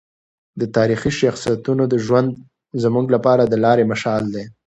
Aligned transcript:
د 0.59 0.61
تاریخي 0.75 1.11
شخصیتونو 1.21 1.83
ژوند 2.05 2.29
زموږ 2.83 3.05
لپاره 3.15 3.43
د 3.45 3.53
لارې 3.63 3.89
مشال 3.91 4.23
دی. 4.33 4.43